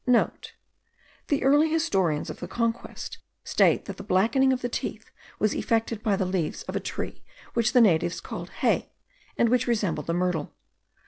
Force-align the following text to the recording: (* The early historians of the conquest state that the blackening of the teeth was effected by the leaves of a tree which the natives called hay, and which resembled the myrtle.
(* 0.67 1.27
The 1.27 1.43
early 1.43 1.69
historians 1.69 2.31
of 2.31 2.39
the 2.39 2.47
conquest 2.47 3.19
state 3.43 3.85
that 3.85 3.97
the 3.97 4.03
blackening 4.03 4.51
of 4.51 4.61
the 4.63 4.67
teeth 4.67 5.11
was 5.37 5.53
effected 5.55 6.01
by 6.01 6.15
the 6.15 6.25
leaves 6.25 6.63
of 6.63 6.75
a 6.75 6.79
tree 6.79 7.23
which 7.53 7.73
the 7.73 7.81
natives 7.81 8.19
called 8.19 8.49
hay, 8.49 8.93
and 9.37 9.49
which 9.49 9.67
resembled 9.67 10.07
the 10.07 10.15
myrtle. 10.15 10.55